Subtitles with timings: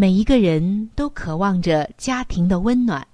[0.00, 3.06] 每一个人都渴望着家庭的温暖，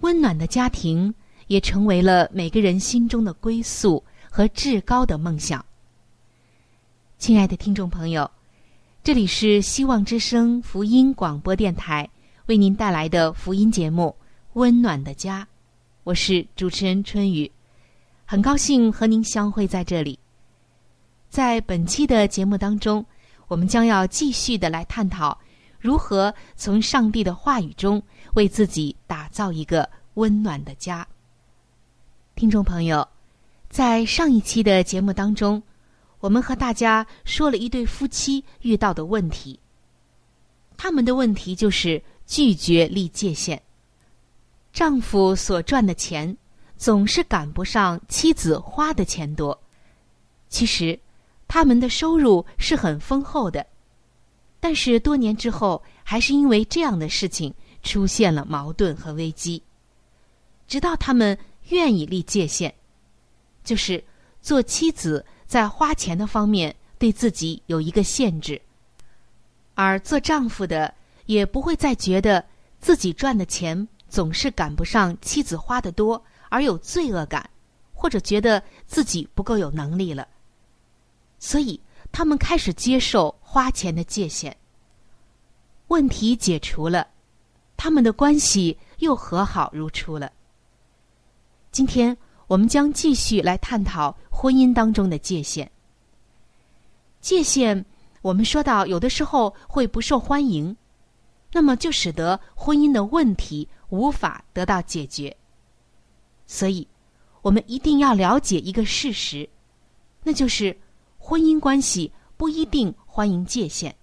[0.00, 1.14] 温暖的家庭
[1.46, 5.64] 也成为了每个人心中的归宿和至高的梦想。
[7.16, 8.28] 亲爱的听众朋友，
[9.04, 12.10] 这里是希望之声福音广播电台
[12.46, 14.12] 为您带来的福音节目
[14.54, 15.44] 《温暖的家》，
[16.02, 17.48] 我是主持人春雨，
[18.24, 20.18] 很高兴和您相会在这里。
[21.30, 23.06] 在本期的节目当中，
[23.46, 25.38] 我们将要继续的来探讨。
[25.78, 28.02] 如何从上帝的话语中
[28.34, 31.06] 为自己打造一个温暖的家？
[32.34, 33.06] 听众朋友，
[33.68, 35.62] 在上一期的节目当中，
[36.20, 39.58] 我们和大家说了一对夫妻遇到的问题。
[40.76, 43.60] 他们的问题就是拒绝立界限。
[44.72, 46.36] 丈夫所赚的钱
[46.76, 49.58] 总是赶不上妻子花的钱多。
[50.48, 50.98] 其实，
[51.46, 53.66] 他们的收入是很丰厚的。
[54.60, 59.62] 但是多年之后，还是因为这样的事情出现了矛盾和危机。
[60.66, 61.38] 直到他们
[61.68, 62.74] 愿意立界限，
[63.62, 64.02] 就是
[64.42, 68.60] 做妻子在花钱的方面对自己有一个限制，
[69.74, 70.92] 而做丈夫的
[71.26, 72.44] 也不会再觉得
[72.80, 77.48] 自己赚的钱总是赶不上妻子花的多，而有罪恶感，
[77.92, 80.26] 或者觉得自己不够有能力了。
[81.38, 81.80] 所以。
[82.10, 84.54] 他们开始接受花钱的界限，
[85.86, 87.08] 问题解除了，
[87.78, 90.30] 他们的关系又和好如初了。
[91.72, 92.14] 今天
[92.46, 95.72] 我们将继续来探讨婚姻当中的界限。
[97.22, 97.82] 界限，
[98.20, 100.76] 我们说到有的时候会不受欢迎，
[101.50, 105.34] 那么就使得婚姻的问题无法得到解决。
[106.46, 106.86] 所以，
[107.40, 109.48] 我们一定要了解一个事实，
[110.22, 110.76] 那就是。
[111.20, 113.96] 婚姻关系不一定欢迎界限，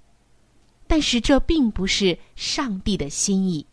[0.87, 3.65] 但是这并不是上帝的心意。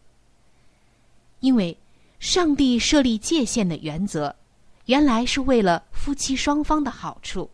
[1.41, 1.77] 因为
[2.21, 4.37] 上帝设立界限的原则，
[4.85, 7.51] 原来是为了夫妻双方的好处，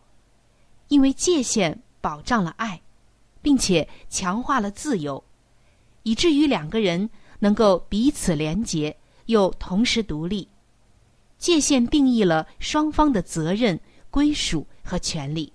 [0.89, 2.79] 因为界限保障了爱，
[3.41, 5.25] 并且强化了自由，
[6.03, 8.95] 以至于两个人能够彼此连结，
[9.25, 10.47] 又同时独立。
[11.39, 15.51] 界限定义了双方的责任、归属和权利。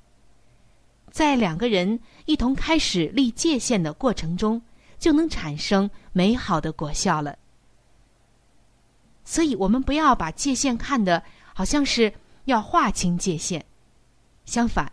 [1.11, 4.61] 在两个人一同开始立界限的过程中，
[4.97, 7.37] 就能产生美好的果效了。
[9.25, 11.21] 所以，我们不要把界限看的
[11.53, 12.13] 好像是
[12.45, 13.63] 要划清界限。
[14.45, 14.91] 相反，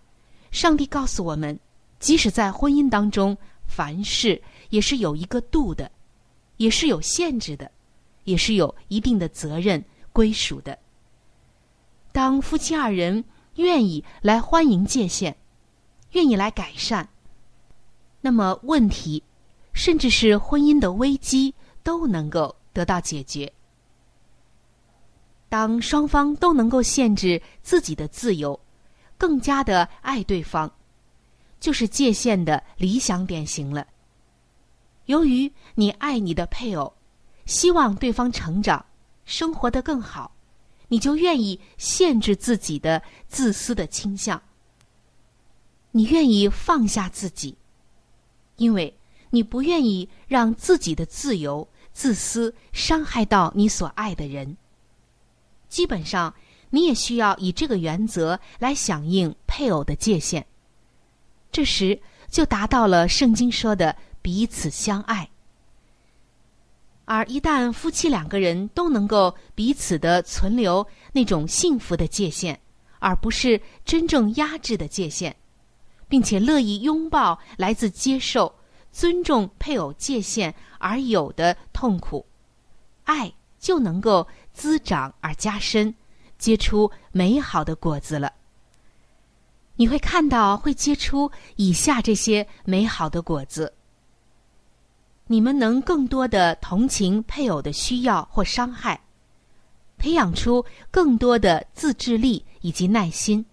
[0.51, 1.59] 上帝告诉我们，
[1.99, 3.37] 即使在婚姻当中，
[3.67, 4.41] 凡事
[4.71, 5.91] 也是有一个度的，
[6.57, 7.71] 也是有限制的，
[8.25, 10.79] 也是有一定的责任归属的。
[12.13, 13.25] 当夫妻二人
[13.55, 15.37] 愿意来欢迎界限。
[16.13, 17.09] 愿意来改善，
[18.21, 19.23] 那么问题，
[19.73, 23.53] 甚至是婚姻的危机都能够得到解决。
[25.49, 28.59] 当双方都能够限制自己的自由，
[29.19, 30.71] 更加的爱对方，
[31.59, 33.87] 就是界限的理想典型了。
[35.07, 36.93] 由于你爱你的配偶，
[37.47, 38.85] 希望对方成长，
[39.25, 40.31] 生活的更好，
[40.87, 44.41] 你就愿意限制自己的自私的倾向。
[45.91, 47.57] 你愿意放下自己，
[48.61, 48.95] 因为
[49.31, 54.55] 你不愿意让自己的自由、自私伤害到你所爱的人。
[55.71, 56.35] 基本上，
[56.69, 60.45] 你也需要以这个原则来响应配偶的界限。
[61.51, 61.99] 这时，
[62.29, 65.31] 就达到了圣经说的彼此相爱。
[67.07, 72.61] 而一旦夫妻两个人都能够彼此的存留那种幸福的界限，
[72.99, 75.35] 而不是真正压制的界限，
[76.11, 78.53] 并且乐意拥抱来自接受、
[78.93, 82.27] 尊重配偶界限而有的痛苦，
[83.05, 85.95] 爱就能够滋长而加深，
[86.37, 88.33] 结出美好的果子了。
[89.77, 93.73] 你会看到会结出以下这些美好的果子。
[95.27, 99.01] 你们能更多的同情配偶的需要或伤害，
[99.97, 103.47] 培养出更多的自制力以及耐心，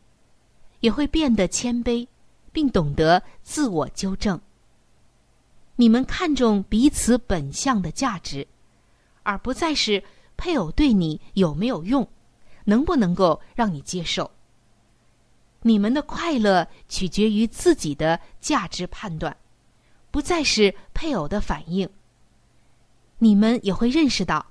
[0.80, 2.08] 也会变得谦卑，
[2.52, 4.40] 并懂得自我纠正。
[5.76, 8.48] 你们看重彼此本相的价值，
[9.24, 10.04] 而不再是
[10.36, 12.08] 配偶对你有没有用，
[12.66, 14.32] 能不能够让你接受。
[15.62, 19.36] 你们的快乐取决于自己的价值判断。
[20.10, 21.88] 不再是配偶的反应。
[23.20, 24.44] 你们也会认识到，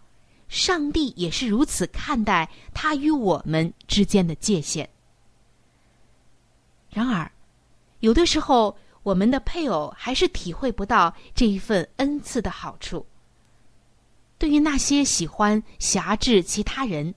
[0.49, 4.89] 上帝也是如此看待他与我们之间的界限。
[6.91, 7.33] 然而，
[8.01, 13.07] 有的时候，我们的配偶还是体会不到这一份恩赐的好处。
[14.39, 17.15] 对于那些喜欢辖制其他人、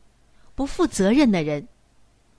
[0.56, 1.68] 不负责任的人，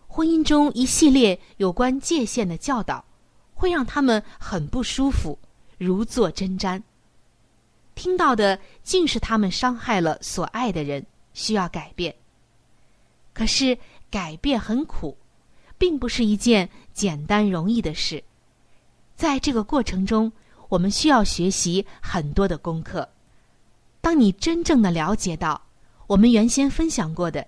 [0.07, 3.05] 婚姻中一系列有关界限的教导，
[3.53, 5.39] 会让他们很不舒服。
[5.77, 6.83] 如坐针毡。
[7.95, 12.15] 听到的竟是他们伤害了所爱的人，需要改变。
[13.33, 13.77] 可是
[14.11, 15.17] 改变很苦，
[15.79, 18.23] 并不是一件简单容易的事。
[19.21, 20.33] 在这个过程中，
[20.71, 23.07] 我们需要学习很多的功课。
[24.01, 25.61] 当你真正的了解到
[26.07, 27.47] 我们原先分享过的，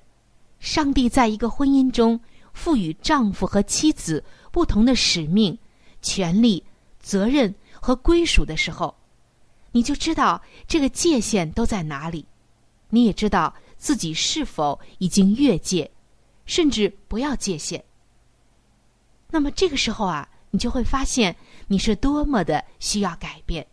[0.60, 2.20] 上帝在一个婚姻中
[2.52, 5.58] 赋予丈夫和妻子不同的使命、
[6.02, 6.62] 权利、
[7.00, 7.54] 责任。
[7.80, 8.94] 和归属的时候，
[9.72, 12.24] 你就知道这个界限都在哪里，
[12.90, 15.90] 你也知道自己是否已经越界，
[16.44, 17.82] 甚至不要界限。
[19.30, 21.34] 那么这个时候啊，你就会发现
[21.68, 23.66] 你是多么的需要改变，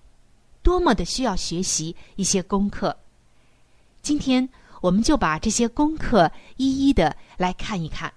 [0.62, 2.96] 多么的需要学习一些功课。
[4.02, 4.48] 今天
[4.82, 8.14] 我们就把这些功课一一的来看一看，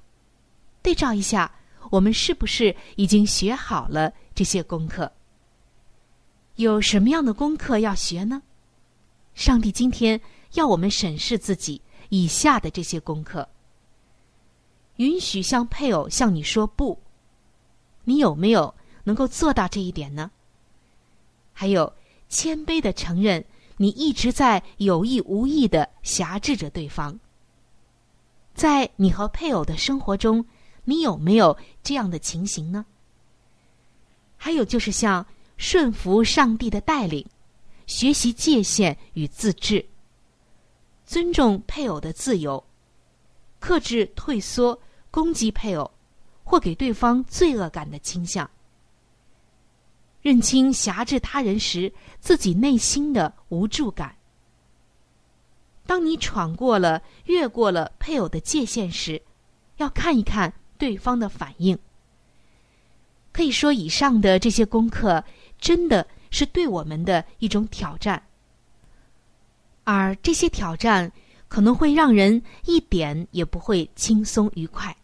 [0.82, 1.50] 对照一下，
[1.90, 5.10] 我们是不是已经学好了这些功课。
[6.56, 8.42] 有什么样的功课要学呢？
[9.34, 10.20] 上帝今天
[10.52, 11.80] 要我们审视自己
[12.10, 13.48] 以下的这些功课：
[14.96, 17.02] 允许向配偶向你说不，
[18.04, 20.30] 你有没有能够做到这一点呢？
[21.52, 21.92] 还有
[22.28, 23.44] 谦卑的承认
[23.76, 27.18] 你一直在有意无意的辖制着对方。
[28.54, 30.44] 在你和配偶的生活中，
[30.84, 32.84] 你有没有这样的情形呢？
[34.36, 35.26] 还有就是像。
[35.58, 37.24] 顺服上帝的带领，
[37.86, 39.86] 学习界限与自治，
[41.06, 42.64] 尊重配偶的自由，
[43.60, 44.76] 克制退缩、
[45.12, 45.88] 攻击配偶
[46.42, 48.50] 或给对方罪恶感的倾向，
[50.22, 54.16] 认清辖制他人时自己内心的无助感。
[55.86, 59.20] 当你闯过了、越过了配偶的界限时，
[59.76, 61.78] 要看一看对方的反应。
[63.32, 65.22] 可以说，以上的这些功课。
[65.62, 68.20] 真的是对我们的一种挑战，
[69.84, 71.12] 而这些挑战
[71.46, 74.96] 可能会让人一点也不会轻松愉快。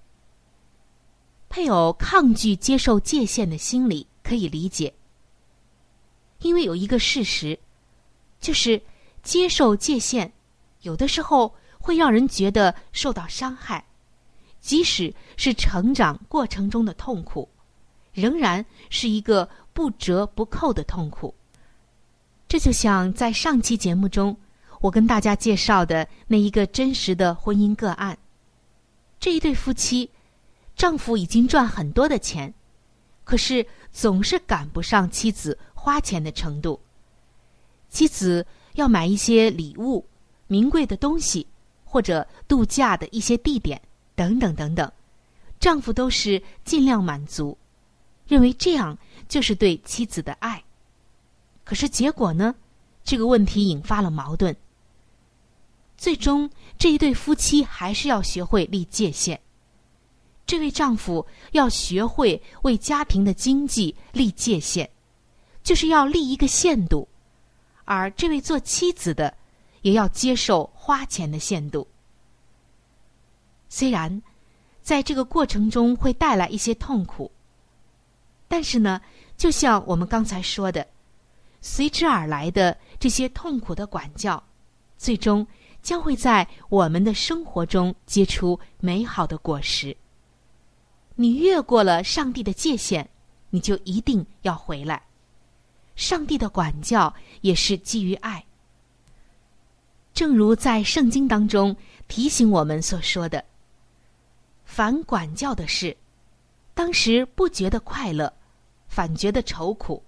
[1.49, 4.93] 配偶抗拒接受界限的心理可以理解，
[6.41, 7.59] 因为有一个事实，
[8.41, 8.81] 就是
[9.23, 10.33] 接受界限
[10.83, 13.85] 有的时候会让人觉得受到伤害，
[14.61, 17.49] 即使是成长过程中的痛苦，
[18.13, 19.49] 仍然是一个。
[19.79, 21.33] 不折不扣的痛苦，
[22.49, 24.37] 这就像在上期节目中
[24.81, 28.19] 我跟大家介绍的那一个真实的婚姻个案。
[29.21, 30.11] 这一对夫妻，
[30.75, 32.53] 丈夫已经赚很多的钱，
[33.23, 36.81] 可是总是赶不上妻子花钱的程度。
[37.89, 40.07] 妻子要买一些礼物、
[40.47, 41.47] 名贵的东西，
[41.85, 43.81] 或者度假的一些地点
[44.15, 44.91] 等等等等，
[45.59, 47.57] 丈夫都是尽量满足，
[48.27, 48.97] 认为这样。
[49.29, 50.65] 就是对妻子的爱，
[51.63, 52.55] 可是结果呢？
[53.05, 54.57] 这个问题引发了矛盾。
[55.99, 59.39] 最终，这一对夫妻还是要学会立界限。
[60.49, 64.89] 这位丈夫要学会为家庭的经济立界限，
[65.63, 67.07] 就是要立一个限度，
[67.85, 69.37] 而这位做妻子的
[69.83, 71.87] 也要接受花钱的限度。
[73.69, 74.23] 虽然
[74.81, 77.31] 在这个过程中会带来一些痛苦，
[78.49, 78.99] 但是呢，
[79.37, 80.89] 就像我们刚才说的，
[81.61, 84.43] 随之而来的这些痛苦的管教，
[84.97, 85.47] 最终
[85.83, 89.95] 将会在我们的生活中结出美好的果实。
[91.21, 93.05] 你越过了上帝的界限，
[93.51, 95.03] 你就一定要回来。
[95.97, 98.47] 上帝的管教也是基于爱，
[100.15, 101.75] 正如在圣经当中
[102.07, 103.45] 提醒我们所说的
[104.65, 105.97] ：“凡管教的事，
[106.73, 108.33] 当时不觉得快乐，
[108.87, 110.01] 反觉得愁苦；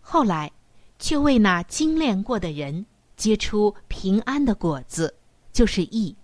[0.00, 0.50] 后来，
[0.98, 2.84] 却为那精炼过的人
[3.16, 5.14] 结出平安的果子，
[5.52, 6.16] 就是义。”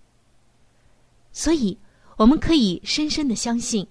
[1.31, 1.77] 所以。
[2.21, 3.87] 我们可以深深的相信，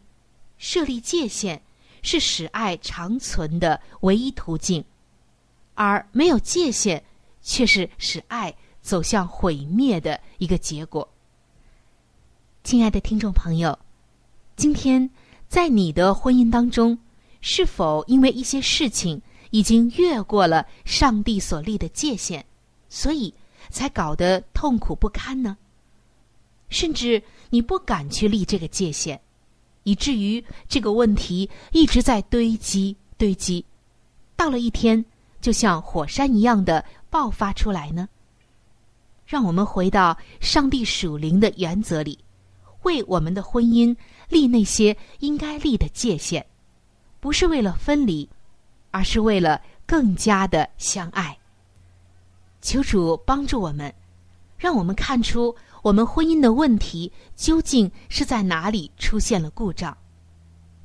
[0.56, 1.60] 设立界限
[2.00, 4.84] 是使爱长存的唯一途径，
[5.74, 7.02] 而没有界限
[7.42, 11.12] 却是使爱走向毁灭的一个结果。
[12.62, 13.76] 亲爱的听众朋友，
[14.54, 15.10] 今天
[15.48, 16.96] 在你的婚姻当中，
[17.40, 19.20] 是否因为一些事情
[19.50, 22.44] 已经越过了上帝所立的界限，
[22.88, 23.34] 所以
[23.70, 25.56] 才搞得痛苦不堪呢？
[26.68, 29.20] 甚至你不敢去立这个界限，
[29.82, 33.64] 以至于这个问题一直在堆积堆积，
[34.36, 35.04] 到了一天
[35.40, 38.08] 就像火山一样的爆发出来呢？
[39.26, 42.18] 让我们回到上帝属灵的原则里，
[42.82, 43.94] 为我们的婚姻
[44.28, 46.44] 立那些应该立的界限，
[47.18, 48.28] 不是为了分离，
[48.90, 51.36] 而是为了更加的相爱。
[52.62, 53.92] 求主帮助我们，
[54.56, 55.54] 让我们看出。
[55.82, 59.94] 我们婚姻的问题究竟是在哪里出现了故障？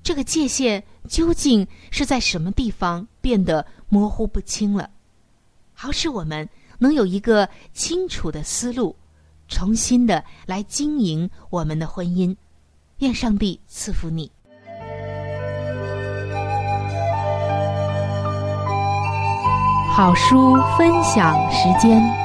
[0.02, 4.90] 这个界限究竟是在什么地方变得模糊不清了？
[5.74, 6.48] 好使我们
[6.80, 8.96] 能有一个清楚的思路，
[9.48, 12.36] 重新的来经营我们的婚姻。
[13.00, 14.32] 愿上帝赐福你。
[19.92, 22.25] 好书分享时间。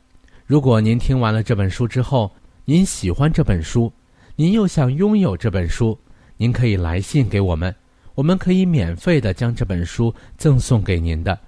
[0.45, 2.29] 如果您听完了这本书之后，
[2.65, 3.91] 您喜欢这本书，
[4.35, 5.97] 您又想拥有这本书，
[6.37, 7.73] 您可以来信给我们，
[8.15, 11.39] 我们可以免费的将这本书赠送给您的。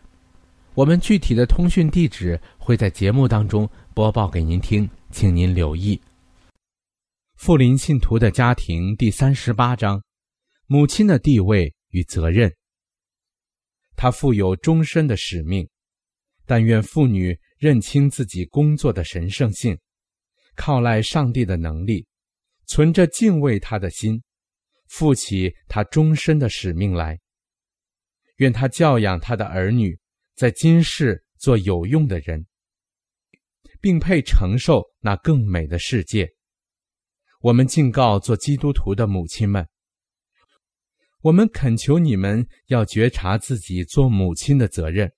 [0.73, 5.99] 我们具体的通讯地址会在节目当中播报给您听，请您留意。
[7.35, 10.01] 富林信徒的家庭第三十八章：
[10.67, 12.51] 母亲的地位与责任。
[13.95, 15.67] 他负有终身的使命，
[16.45, 17.37] 但愿妇女。
[17.63, 19.79] 认清自己工作的神圣性，
[20.53, 22.05] 靠赖上帝的能力，
[22.65, 24.21] 存着敬畏他的心，
[24.89, 27.17] 负起他终身的使命来。
[28.35, 29.97] 愿他教养他的儿女，
[30.35, 32.45] 在今世做有用的人，
[33.79, 36.29] 并配承受那更美的世界。
[37.39, 39.65] 我们敬告做基督徒的母亲们，
[41.21, 45.09] 我们恳求你们要觉察自己做母亲的责任。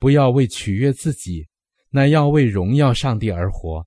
[0.00, 1.46] 不要为取悦自己，
[1.90, 3.86] 乃要为荣耀上帝而活。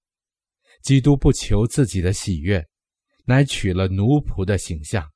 [0.83, 2.65] 基督不求自己的喜悦，
[3.25, 5.11] 乃取了奴仆的形象。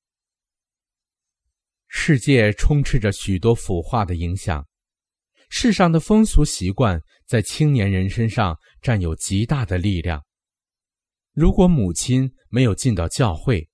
[1.88, 4.68] 世界充斥着许多腐化的影响，
[5.50, 10.26] 世上的风俗习惯在青年人身上占有极大的力量。
[11.32, 13.70] 如果母亲没有尽到教会、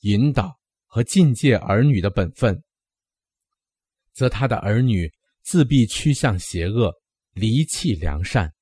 [0.00, 2.62] 引导和禁戒儿女的本分，
[4.12, 5.10] 则他的儿女
[5.46, 6.92] 自必趋向邪恶，
[7.30, 8.52] 离弃良善。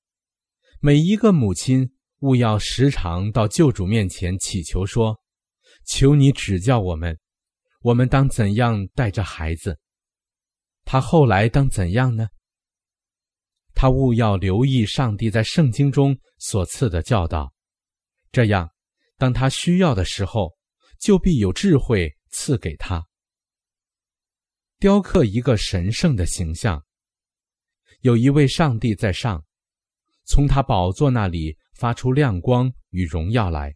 [0.80, 5.18] 每一个母亲务要时常到救主面前祈求说
[5.88, 7.18] ：“求你指教我们，
[7.80, 9.78] 我们当怎样带着孩子？
[10.84, 12.28] 他后来当怎样呢？”
[13.74, 17.50] 他务要留意上帝在圣经中所赐的教导。
[18.30, 18.68] 这样，
[19.16, 20.52] 当他需要的时候，
[21.00, 23.06] 就必有智慧赐给他。
[24.84, 26.84] 雕刻一个神圣的形象，
[28.00, 29.42] 有一位上帝在上，
[30.26, 33.74] 从他宝座那里发出亮光与荣耀来，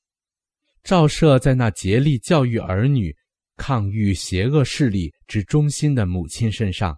[0.83, 3.17] 照射在那竭力教育儿女、
[3.57, 6.95] 抗御邪恶势力之中心的母亲身上。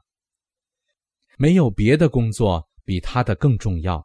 [1.38, 4.04] 没有别的工作比他的更重要。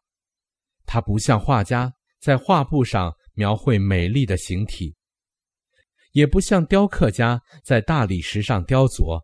[0.85, 3.11] 他不像画家在画布上。
[3.33, 4.95] 描绘美丽的形体，
[6.13, 9.19] 也不像雕刻家在大理石上雕琢。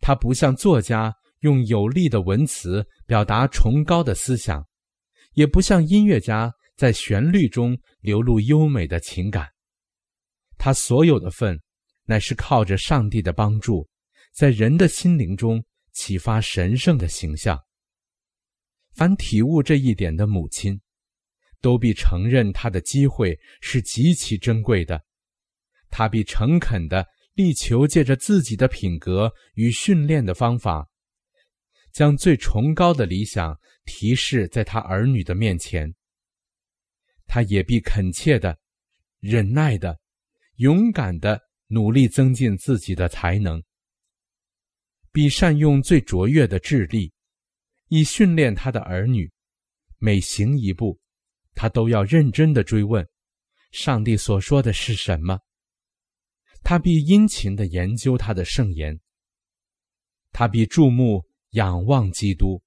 [0.00, 4.66] 他不像作家用有力的文词表达崇高的思想，
[5.32, 9.48] 也不像音乐家在旋律中流露优美的情感。
[10.56, 11.60] 他所有的份，
[12.04, 13.88] 乃是靠着上帝的帮助，
[14.32, 17.58] 在人的心灵中启发神圣的形象。
[18.94, 20.80] 凡体悟这一点的母亲。
[21.60, 25.02] 都必承认他的机会是极其珍贵的，
[25.90, 27.04] 他必诚恳的
[27.38, 30.84] 力求借着自己的品格与训练的方法，
[31.92, 35.94] 将最崇高的理想提示在他儿女的面前。
[37.28, 38.58] 他也必恳切的、
[39.20, 39.96] 忍耐的、
[40.56, 43.62] 勇敢的努力增进自己的才能，
[45.12, 47.12] 必善用最卓越的智力，
[47.86, 49.30] 以训练他的儿女，
[49.98, 50.98] 每行一步。
[51.54, 53.08] 他都要认真的追问，
[53.70, 55.38] 上帝所说的是什么？
[56.62, 58.98] 他必殷勤的研究他的圣言。
[60.30, 62.62] 他必注目仰望基督，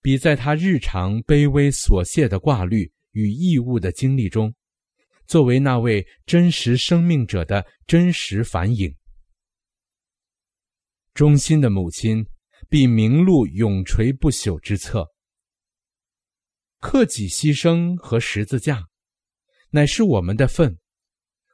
[0.00, 4.54] 比在他日常卑微琐屑的挂虑与义务的经历中，
[5.26, 8.94] 作为那位真实生命者的真实反映。
[11.12, 12.24] 忠心的母亲
[12.68, 15.06] 必明录永垂不朽之册。
[16.78, 18.86] 克己牺牲和十字架，
[19.70, 20.78] 乃是我们的份，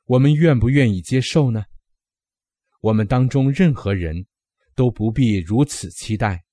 [0.05, 1.65] 我们愿不愿意接受呢？
[2.81, 4.27] 我们当中任何人
[4.75, 6.45] 都不必如此期待。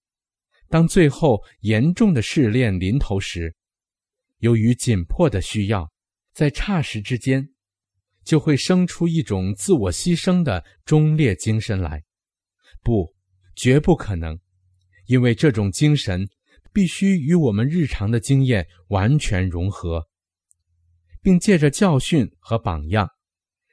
[0.68, 3.56] 当最后严重的试炼临头时，
[4.38, 5.92] 由于紧迫的需要，
[6.34, 7.50] 在霎时之间，
[8.24, 12.04] 就会生出一种自我牺牲的忠烈精神来。
[12.84, 13.16] 不，
[13.56, 14.40] 绝不可能，
[15.08, 16.28] 因为这种精神。
[16.72, 20.08] 必须与我们日常的经验完全融合，
[21.20, 23.10] 并借着教训和榜样，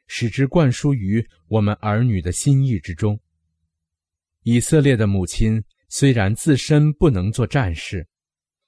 [0.07, 3.19] 使之灌输于我们儿女的心意之中。
[4.43, 8.07] 以色列的母亲虽然自身不能做战士，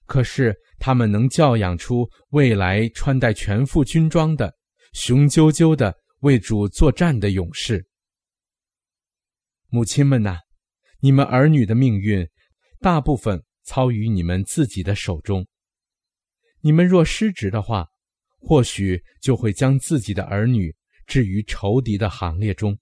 [0.06, 4.54] 可是他们能教养出未来穿戴全副军装的、
[4.92, 7.86] 雄赳赳的为主作战的勇士。
[9.68, 10.38] 母亲们呐，
[11.00, 12.28] 你们儿女的命运，
[12.80, 13.42] 大部分。
[13.64, 15.46] 操于你们自己的手中。
[16.62, 17.86] 你们若失职的话，
[18.38, 20.74] 或许就会将自己的儿女
[21.08, 22.78] 置于仇敌的行列中，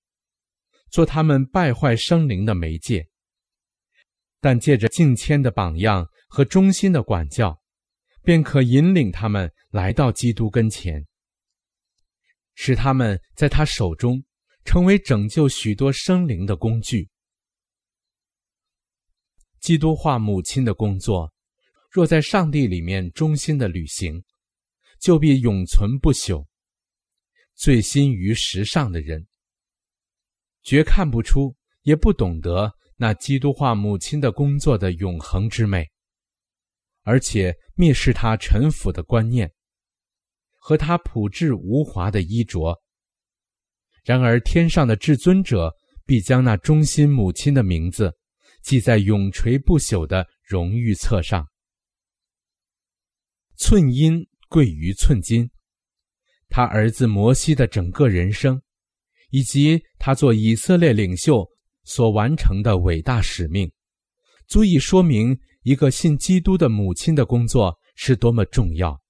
[0.90, 3.08] 做他们败坏生灵的媒介。
[4.40, 7.62] 但借着敬谦的榜样和忠心的管教，
[8.22, 11.06] 便可引领他们来到基督跟前，
[12.54, 14.22] 使他们在他手中
[14.64, 17.08] 成为拯救许多生灵的工具。
[19.60, 21.32] 基督化母亲的工作，
[21.90, 24.22] 若在上帝里面忠心的履行，
[25.00, 26.46] 就必永存不朽。
[27.56, 29.26] 醉心于时尚的人，
[30.62, 35.90] 绝看不出，也不懂得那基督化母亲的工作的永恒之美，
[37.02, 39.52] 而且蔑视他臣服的观念
[40.58, 42.80] 和他朴质无华的衣着。
[44.04, 48.16] 然而，天上的至尊者必将那忠心母亲的名字。
[48.62, 51.48] 记在永垂不朽的荣誉册上。
[53.56, 55.48] 寸阴贵于寸金，
[56.48, 58.60] 他儿子摩西的整个人生，
[59.30, 61.46] 以及他做以色列领袖
[61.84, 63.70] 所完成的伟大使命，
[64.46, 69.00] 足以说明一个信基督的母亲的工作是多么重要。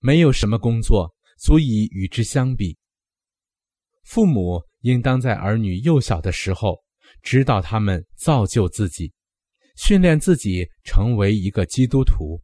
[0.00, 2.76] 没有什么工作足以与之相比。
[4.04, 6.82] 父母应当在儿女幼小的时候，
[7.22, 9.12] 指导他们造就自己，
[9.76, 12.40] 训练自己成为一个基督徒。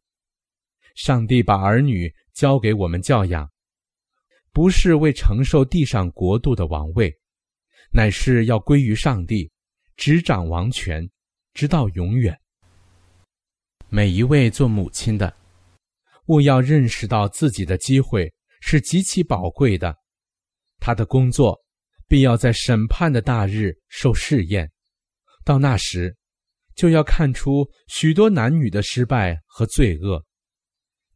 [0.95, 3.49] 上帝把儿女交给我们教养，
[4.51, 7.13] 不是为承受地上国度的王位，
[7.91, 9.51] 乃是要归于上帝，
[9.95, 11.09] 执掌王权，
[11.53, 12.37] 直到永远。
[13.89, 15.35] 每一位做母亲的，
[16.27, 18.31] 务要认识到自己的机会
[18.61, 19.95] 是极其宝贵的，
[20.79, 21.59] 他的工作
[22.07, 24.71] 必要在审判的大日受试验，
[25.43, 26.15] 到那时，
[26.75, 30.23] 就要看出许多男女的失败和罪恶。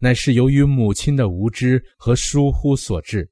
[0.03, 3.31] 乃是由于母亲的无知和疏忽所致，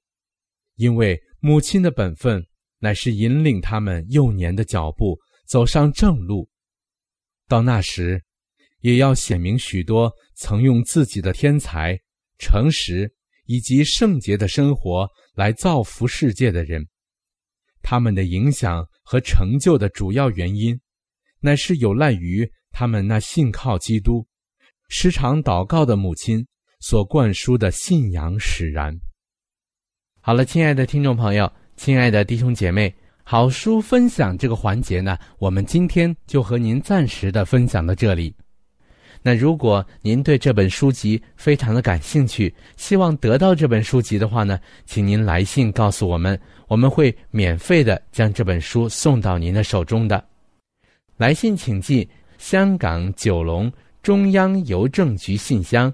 [0.78, 2.42] 因为母亲的本分
[2.80, 6.48] 乃是引领他们幼年的脚步走上正路。
[7.50, 8.24] 到那时，
[8.80, 12.00] 也要显明许多曾用自己的天才、
[12.38, 13.14] 诚实
[13.48, 15.06] 以及圣洁的生活
[15.36, 16.88] 来造福世界的人，
[17.82, 20.80] 他们的影响和成就的主要原因，
[21.42, 24.26] 乃是有赖于他们那信靠基督、
[24.88, 26.48] 时常祷告的母亲。
[26.82, 28.94] 所灌输的信仰使然。
[30.20, 38.36] 好了，亲爱的听众朋友，亲爱的弟兄姐妹，好书分享这个环节呢，我们今天就和您暂时的分享到这里。
[39.24, 50.24] 那如果您对这本书籍非常的感兴趣，希望得到这本书籍的话呢，请您来信告诉我们，我们会免费的将这本书送到您的手中的。
[51.18, 55.94] 来信请寄香港九龙中央邮政局信箱。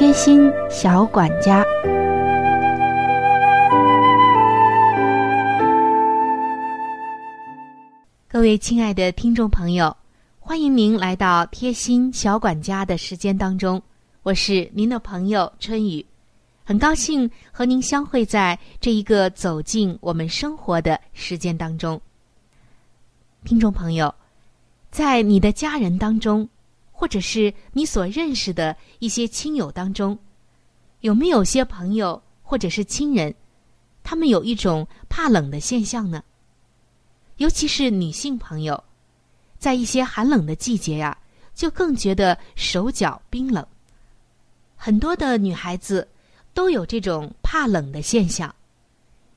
[0.00, 1.62] 贴心小管家，
[8.26, 9.94] 各位亲爱的听众朋友，
[10.38, 13.82] 欢迎您来到贴心小管家的时间当中，
[14.22, 16.02] 我是您的朋友春雨，
[16.64, 22.00] 很高兴和您相会在这一个走进我们生活的时间当中。
[23.44, 24.14] 听众朋友，
[24.90, 26.48] 在你的家人当中。
[27.00, 30.18] 或者是你所认识的一些亲友当中，
[31.00, 33.34] 有没有些朋友或者是亲人，
[34.02, 36.22] 他们有一种怕冷的现象呢？
[37.38, 38.84] 尤其是女性朋友，
[39.58, 41.16] 在一些寒冷的季节呀，
[41.54, 43.66] 就更觉得手脚冰冷。
[44.76, 46.06] 很多的女孩子
[46.52, 48.54] 都有这种怕冷的现象，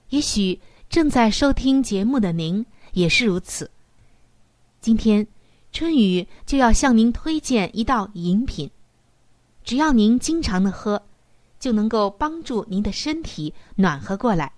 [0.10, 3.71] 也许正在收听节目的您也是如此。
[4.82, 5.26] 今天。
[5.73, 8.69] 春雨就要向您推荐一道饮品，
[9.63, 11.01] 只要您经常的喝，
[11.59, 14.53] 就能够帮助您的身体暖和过来。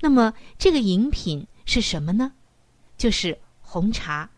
[0.00, 2.32] 那么这个饮品是什么呢？
[2.98, 4.28] 就是红茶。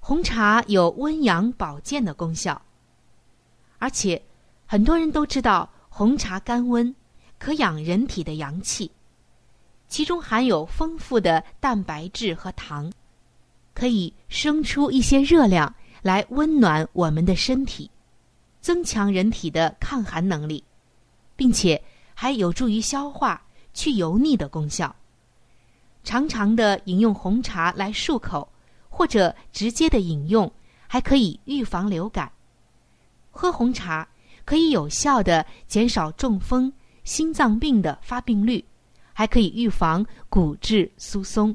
[0.00, 2.62] 红茶有温阳保健的功效，
[3.78, 4.22] 而且
[4.64, 6.96] 很多人都知道红茶甘温，
[7.38, 8.90] 可养人体的阳气，
[9.86, 12.90] 其中含有丰富的蛋白质和糖。
[13.78, 17.88] 可以生出一些热量来温暖我们的身体，
[18.60, 20.64] 增强人体的抗寒能力，
[21.36, 21.80] 并且
[22.12, 23.40] 还有助于消化、
[23.72, 24.92] 去油腻的功效。
[26.02, 28.50] 常常的饮用红茶来漱口，
[28.88, 30.50] 或者直接的饮用，
[30.88, 32.32] 还可以预防流感。
[33.30, 34.08] 喝红茶
[34.44, 36.72] 可以有效的减少中风、
[37.04, 38.64] 心脏病的发病率，
[39.12, 41.54] 还可以预防骨质疏松。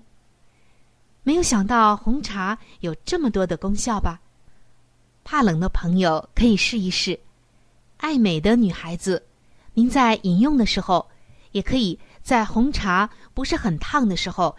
[1.23, 4.19] 没有想到红茶有这么多的功效吧？
[5.23, 7.17] 怕冷的朋友可以试一试。
[7.97, 9.23] 爱美的女孩子，
[9.73, 11.09] 您在饮用的时候，
[11.53, 14.53] 也可以在红茶不是很烫的时候，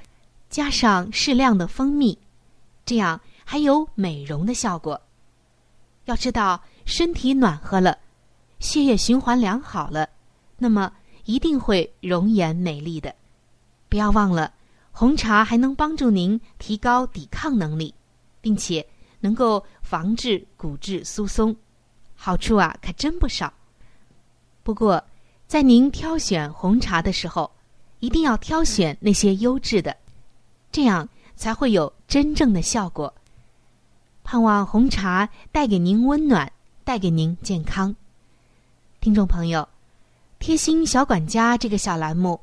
[0.49, 2.19] 加上适量的蜂蜜，
[2.87, 4.99] 这样还有美容的效果。
[6.07, 7.99] 要知道，身体暖和了，
[8.59, 10.09] 血液循环良好了，
[10.57, 10.91] 那么
[11.27, 13.15] 一定会容颜美丽的。
[13.91, 14.51] 不要忘了。
[14.97, 17.93] 红茶还能帮助您提高抵抗能力，
[18.41, 18.87] 并且
[19.19, 21.55] 能够防治骨质疏松，
[22.15, 23.53] 好处啊可真不少。
[24.63, 25.05] 不过，
[25.49, 27.51] 在您挑选红茶的时候，
[27.99, 29.97] 一定要挑选那些优质的，
[30.71, 33.13] 这样才会有真正的效果。
[34.23, 36.51] 盼望红茶带给您温暖，
[36.85, 37.93] 带给您健康。
[39.01, 39.69] 听众朋友，
[40.39, 42.41] 贴心小管家这个小栏目。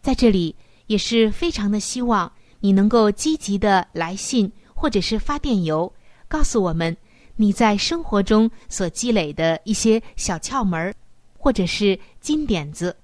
[0.00, 0.56] 在这里
[0.92, 5.90] 也是非常的希望你能够积极的来信或者是发电邮，
[6.28, 6.94] 告诉我们
[7.36, 10.94] 你在生活中所积累的一些小窍门儿，
[11.38, 12.94] 或者是金点子。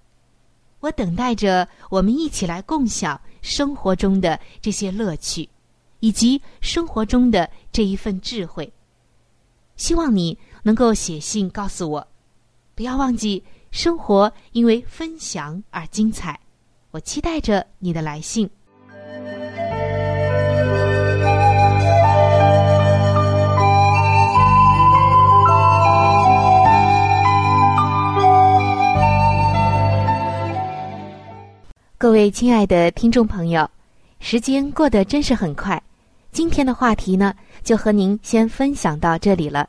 [0.80, 5.48] 我等待着我们一起来共享生活中的这些乐趣，
[6.00, 8.70] 以及生活中的这一份智慧。
[9.76, 12.06] 希望你能够写信告诉我，
[12.74, 16.38] 不要忘记，生活因为分享而精彩。
[16.90, 18.48] 我期待着你的来信。
[31.98, 33.68] 各位亲爱的听众朋友，
[34.18, 35.82] 时间过得真是很快。
[36.32, 39.68] 今天的话题呢，就和您先分享到这里了。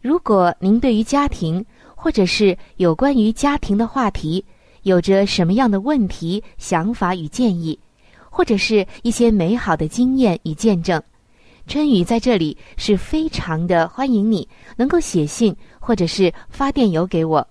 [0.00, 1.64] 如果您对于家庭
[1.96, 4.44] 或者是有关于家庭的话题，
[4.84, 7.78] 有着什么样的问题、想法与建议，
[8.30, 11.02] 或者是一些美好的经验与见证，
[11.66, 17.46] 春雨在这里是非常的欢迎你能够写信或者是发电邮给我。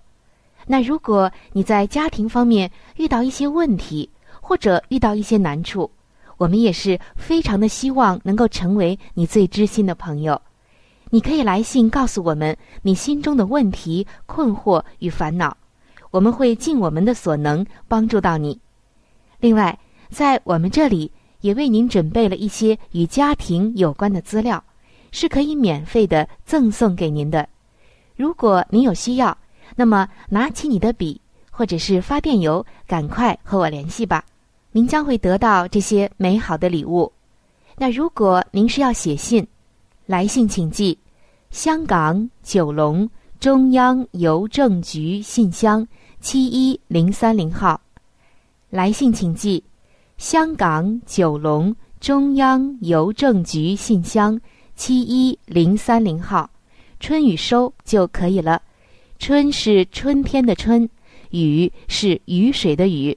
[0.66, 4.08] 那如果你在家庭方面遇到一些问题，
[4.40, 5.90] 或者遇到一些难处，
[6.36, 10.40] 我们也是非常的希望能够成为你最知心的朋友。
[11.10, 15.56] 你可以来信告诉我们你心中的问题、困惑与烦恼，
[16.14, 18.56] 我们会尽我们的所能帮助到你。
[19.40, 19.76] 另外，
[20.10, 24.62] 在我们这里也为您准备了一些与家庭有关的资料，
[25.10, 27.48] 是可以免费的赠送给您的。
[28.14, 29.36] 如果您有需要，
[29.74, 34.24] 那么拿起你的笔或者是发电邮，赶快和我联系吧。
[34.70, 37.10] 您将会得到这些美好的礼物。
[37.76, 39.44] 那如果您是要写信，
[40.06, 40.96] 来信请寄
[41.50, 45.84] 香港九龙中央邮政局信箱
[46.24, 47.78] 七一零三零号。
[48.70, 49.62] 来信请寄
[50.16, 54.40] 香港九龙中央邮政局信箱
[54.74, 56.48] 七一零三零号，
[56.98, 58.62] 春雨收就可以了。
[59.18, 60.88] 春是春天的春，
[61.28, 63.16] 雨是雨水的雨。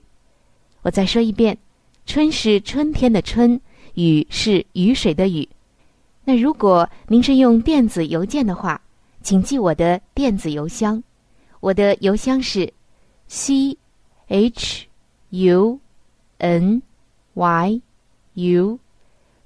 [0.82, 1.58] 我再说一遍，
[2.06, 3.58] 春是春天的春，
[3.94, 5.48] 雨是雨水的雨。
[6.26, 8.82] 那如果您是用电子邮件的话，
[9.24, 11.02] 请记我的电子邮箱，
[11.62, 12.70] 我的邮箱是
[13.28, 13.78] c
[14.28, 14.88] h
[15.30, 15.80] u
[16.38, 16.82] n
[17.34, 17.82] y
[18.34, 18.80] u，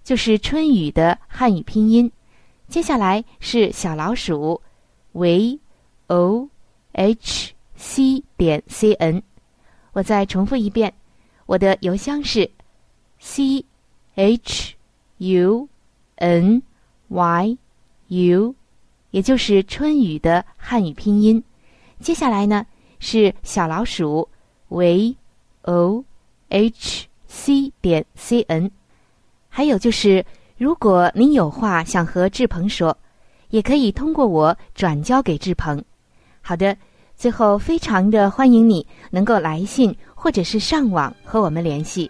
[0.03, 2.11] 就是春雨的汉语拼音。
[2.67, 4.61] 接下来是小老鼠
[5.13, 5.59] v
[6.07, 6.47] o
[6.93, 9.21] h c 点 c n。
[9.93, 10.93] 我再重复一遍。
[11.47, 12.49] 我的邮箱是
[13.19, 13.65] c
[14.15, 14.75] h
[15.17, 15.67] u
[16.15, 16.61] n
[17.09, 17.57] y
[18.07, 18.55] u，
[19.09, 21.43] 也就是春雨的汉语拼音。
[21.99, 22.65] 接下来呢
[23.01, 24.29] 是小老鼠
[24.69, 25.17] v
[25.63, 26.01] o
[26.47, 28.71] h c 点 c n。
[29.49, 30.25] 还有就是，
[30.57, 32.97] 如果您有话想和志鹏说，
[33.49, 35.83] 也可以通过我转交给志鹏。
[36.41, 36.77] 好的，
[37.17, 39.93] 最后非常的欢迎你能够来信。
[40.23, 42.07] 或者是上网和我们联系。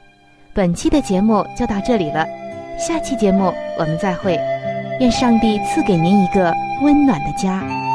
[0.54, 2.28] 本期的节目就到这里了，
[2.78, 4.38] 下期节目我们再会。
[5.00, 7.91] 愿上帝赐给您一个温暖的家。